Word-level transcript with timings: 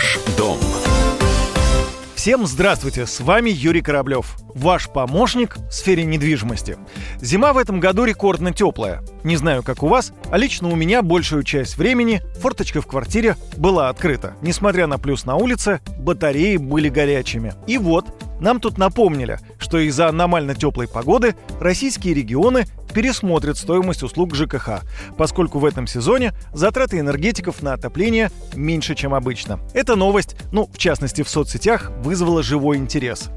Ваш 0.00 0.18
дом. 0.38 0.58
Всем 2.14 2.46
здравствуйте, 2.46 3.04
с 3.04 3.20
вами 3.20 3.50
Юрий 3.50 3.82
Кораблев, 3.82 4.38
ваш 4.54 4.88
помощник 4.88 5.58
в 5.58 5.70
сфере 5.72 6.04
недвижимости. 6.04 6.78
Зима 7.20 7.52
в 7.52 7.58
этом 7.58 7.80
году 7.80 8.04
рекордно 8.04 8.54
теплая. 8.54 9.02
Не 9.22 9.36
знаю, 9.36 9.62
как 9.62 9.82
у 9.82 9.88
вас, 9.88 10.12
а 10.30 10.38
лично 10.38 10.68
у 10.68 10.76
меня 10.76 11.02
большую 11.02 11.42
часть 11.42 11.76
времени 11.76 12.22
форточка 12.40 12.80
в 12.80 12.86
квартире 12.86 13.36
была 13.56 13.88
открыта. 13.88 14.34
Несмотря 14.40 14.86
на 14.86 14.98
плюс 14.98 15.24
на 15.24 15.36
улице, 15.36 15.80
батареи 15.98 16.56
были 16.56 16.88
горячими. 16.88 17.54
И 17.66 17.76
вот, 17.76 18.06
нам 18.40 18.60
тут 18.60 18.78
напомнили, 18.78 19.38
что 19.58 19.78
из-за 19.78 20.08
аномально 20.08 20.54
теплой 20.54 20.88
погоды 20.88 21.36
российские 21.60 22.14
регионы 22.14 22.64
пересмотрят 22.94 23.58
стоимость 23.58 24.02
услуг 24.02 24.34
ЖКХ, 24.34 24.80
поскольку 25.16 25.58
в 25.58 25.64
этом 25.64 25.86
сезоне 25.86 26.32
затраты 26.52 26.98
энергетиков 26.98 27.62
на 27.62 27.74
отопление 27.74 28.30
меньше, 28.54 28.94
чем 28.94 29.14
обычно. 29.14 29.60
Эта 29.74 29.96
новость, 29.96 30.36
ну, 30.52 30.68
в 30.72 30.78
частности 30.78 31.22
в 31.22 31.28
соцсетях, 31.28 31.92
вызвала 32.02 32.42
живой 32.42 32.78
интерес. 32.78 33.30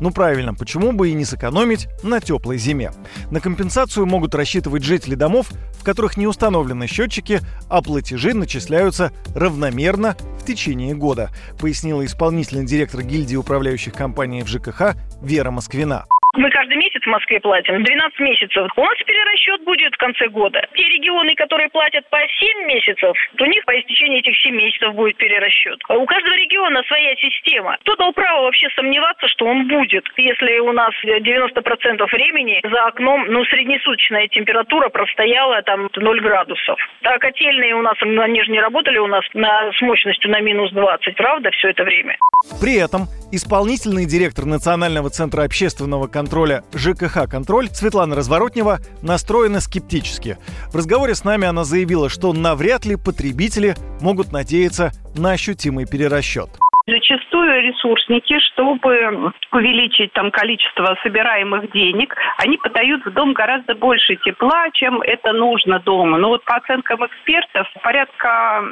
Ну 0.00 0.10
правильно, 0.10 0.54
почему 0.54 0.92
бы 0.92 1.10
и 1.10 1.12
не 1.12 1.24
сэкономить 1.24 1.88
на 2.02 2.20
теплой 2.20 2.58
зиме? 2.58 2.92
На 3.30 3.40
компенсацию 3.40 4.06
могут 4.06 4.34
рассчитывать 4.34 4.82
жители 4.82 5.14
домов, 5.14 5.50
в 5.78 5.84
которых 5.84 6.16
не 6.16 6.26
установлены 6.26 6.86
счетчики, 6.86 7.40
а 7.68 7.82
платежи 7.82 8.34
начисляются 8.34 9.12
равномерно 9.34 10.16
в 10.40 10.44
течение 10.44 10.94
года, 10.94 11.30
пояснила 11.58 12.04
исполнительный 12.04 12.66
директор 12.66 13.02
гильдии 13.02 13.36
управляющих 13.36 13.94
компаний 13.94 14.42
в 14.42 14.48
ЖКХ 14.48 14.96
Вера 15.22 15.50
Москвина. 15.50 16.06
Мы 16.34 16.48
каждый 16.50 16.76
месяц 16.76 16.89
Москве 17.10 17.40
платим, 17.40 17.82
12 17.82 18.20
месяцев. 18.20 18.66
У 18.76 18.82
нас 18.82 18.96
перерасчет 19.04 19.62
будет 19.64 19.94
в 19.94 19.98
конце 19.98 20.28
года. 20.28 20.62
Те 20.74 20.88
регионы, 20.88 21.34
которые 21.34 21.68
платят 21.68 22.08
по 22.10 22.18
7 22.18 22.66
месяцев, 22.66 23.16
у 23.38 23.44
них 23.44 23.64
по 23.64 23.78
истечении 23.78 24.20
этих 24.20 24.36
7 24.40 24.54
месяцев 24.54 24.94
будет 24.94 25.16
перерасчет. 25.16 25.78
У 25.88 26.06
каждого 26.06 26.34
региона 26.34 26.82
своя 26.86 27.14
система. 27.16 27.76
Кто 27.80 27.96
дал 27.96 28.12
право 28.12 28.42
вообще 28.42 28.68
сомневаться, 28.76 29.28
что 29.28 29.46
он 29.46 29.68
будет, 29.68 30.04
если 30.16 30.58
у 30.60 30.72
нас 30.72 30.92
90% 31.04 32.06
времени 32.12 32.60
за 32.62 32.84
окном, 32.86 33.26
ну, 33.28 33.44
среднесуточная 33.44 34.28
температура 34.28 34.88
простояла 34.88 35.62
там 35.62 35.88
0 35.94 36.20
градусов. 36.20 36.78
А 37.02 37.18
котельные 37.18 37.74
у 37.74 37.82
нас, 37.82 37.94
они 38.00 38.42
же 38.42 38.50
не 38.50 38.60
работали 38.60 38.98
у 38.98 39.06
нас 39.06 39.24
на, 39.34 39.72
с 39.72 39.80
мощностью 39.82 40.30
на 40.30 40.40
минус 40.40 40.72
20, 40.72 41.16
правда, 41.16 41.50
все 41.50 41.70
это 41.70 41.84
время. 41.84 42.16
При 42.60 42.76
этом 42.76 43.02
исполнительный 43.32 44.06
директор 44.06 44.44
Национального 44.44 45.10
центра 45.10 45.42
общественного 45.42 46.06
контроля 46.06 46.62
ЖКХ 47.00 47.28
«Контроль» 47.28 47.68
Светлана 47.72 48.14
Разворотнева 48.14 48.80
настроена 49.02 49.60
скептически. 49.60 50.38
В 50.72 50.76
разговоре 50.76 51.14
с 51.14 51.24
нами 51.24 51.46
она 51.46 51.64
заявила, 51.64 52.08
что 52.08 52.32
навряд 52.32 52.84
ли 52.84 52.96
потребители 52.96 53.76
могут 54.00 54.32
надеяться 54.32 54.92
на 55.14 55.32
ощутимый 55.32 55.86
перерасчет. 55.86 56.50
Зачастую 56.90 57.62
ресурсники, 57.62 58.38
чтобы 58.52 59.32
увеличить 59.52 60.12
там 60.12 60.32
количество 60.32 60.96
собираемых 61.04 61.70
денег, 61.70 62.16
они 62.38 62.56
подают 62.56 63.04
в 63.06 63.12
дом 63.12 63.32
гораздо 63.32 63.76
больше 63.76 64.16
тепла, 64.16 64.70
чем 64.72 65.00
это 65.02 65.32
нужно 65.32 65.78
дома. 65.78 66.18
Но 66.18 66.28
вот 66.30 66.44
по 66.44 66.56
оценкам 66.56 67.06
экспертов, 67.06 67.68
порядка 67.82 68.64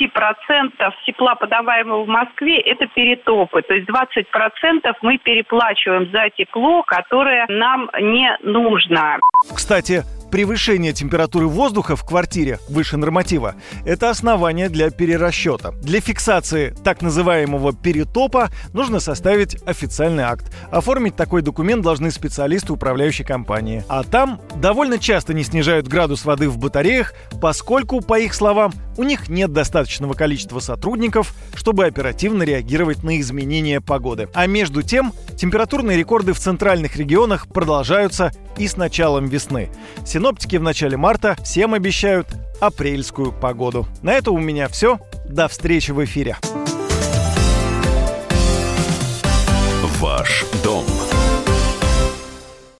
20% 0.00 0.92
тепла, 1.04 1.34
подаваемого 1.34 2.04
в 2.04 2.08
Москве, 2.08 2.60
это 2.60 2.86
перетопы. 2.86 3.62
То 3.62 3.74
есть 3.74 3.88
20% 3.88 4.94
мы 5.02 5.18
переплачиваем 5.18 6.08
за 6.12 6.30
тепло, 6.30 6.84
которое 6.84 7.46
нам 7.48 7.90
не 8.00 8.36
нужно. 8.42 9.18
Кстати, 9.52 10.02
превышение 10.34 10.92
температуры 10.92 11.46
воздуха 11.46 11.94
в 11.94 12.04
квартире 12.04 12.58
выше 12.68 12.96
норматива– 12.96 13.54
это 13.84 14.10
основание 14.10 14.68
для 14.68 14.90
перерасчета. 14.90 15.70
Для 15.80 16.00
фиксации 16.00 16.74
так 16.82 17.02
называемого 17.02 17.72
перетопа 17.72 18.50
нужно 18.72 18.98
составить 18.98 19.62
официальный 19.64 20.24
акт. 20.24 20.52
Оформить 20.72 21.14
такой 21.14 21.42
документ 21.42 21.84
должны 21.84 22.10
специалисты 22.10 22.72
управляющей 22.72 23.24
компании. 23.24 23.84
А 23.88 24.02
там 24.02 24.40
довольно 24.56 24.98
часто 24.98 25.34
не 25.34 25.44
снижают 25.44 25.86
градус 25.86 26.24
воды 26.24 26.48
в 26.48 26.58
батареях, 26.58 27.14
поскольку, 27.40 28.00
по 28.00 28.18
их 28.18 28.34
словам, 28.34 28.74
у 28.96 29.02
них 29.02 29.28
нет 29.28 29.52
достаточного 29.52 30.14
количества 30.14 30.60
сотрудников, 30.60 31.34
чтобы 31.54 31.86
оперативно 31.86 32.42
реагировать 32.42 33.02
на 33.02 33.20
изменения 33.20 33.80
погоды. 33.80 34.28
А 34.34 34.46
между 34.46 34.82
тем, 34.82 35.12
температурные 35.36 35.96
рекорды 35.96 36.32
в 36.32 36.38
центральных 36.38 36.96
регионах 36.96 37.46
продолжаются 37.48 38.32
и 38.56 38.68
с 38.68 38.76
началом 38.76 39.26
весны. 39.26 39.70
Синоптики 40.06 40.56
в 40.56 40.62
начале 40.62 40.96
марта 40.96 41.36
всем 41.42 41.74
обещают 41.74 42.28
апрельскую 42.60 43.32
погоду. 43.32 43.86
На 44.02 44.12
это 44.12 44.30
у 44.30 44.38
меня 44.38 44.68
все. 44.68 44.98
До 45.28 45.48
встречи 45.48 45.90
в 45.90 46.04
эфире. 46.04 46.36